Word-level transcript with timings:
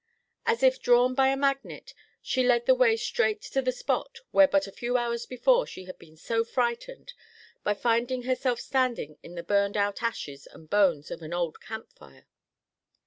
As 0.47 0.63
if 0.63 0.81
drawn 0.81 1.13
by 1.13 1.27
a 1.27 1.37
magnet, 1.37 1.93
she 2.23 2.41
led 2.43 2.65
the 2.65 2.73
way 2.73 2.97
straight 2.97 3.39
to 3.43 3.61
the 3.61 3.71
spot 3.71 4.17
where 4.31 4.47
but 4.47 4.65
a 4.65 4.71
few 4.71 4.97
hours 4.97 5.27
before 5.27 5.67
she 5.67 5.85
had 5.85 5.99
been 5.99 6.17
so 6.17 6.43
frightened 6.43 7.13
by 7.63 7.75
finding 7.75 8.23
herself 8.23 8.59
standing 8.59 9.19
in 9.21 9.35
the 9.35 9.43
burned 9.43 9.77
out 9.77 10.01
ashes 10.01 10.47
and 10.47 10.71
bones 10.71 11.11
of 11.11 11.21
an 11.21 11.33
old 11.35 11.61
camp 11.61 11.93
fire. 11.93 12.25